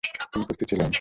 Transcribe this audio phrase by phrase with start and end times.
[0.03, 0.89] তিনি প্রস্তুত ছিলেন।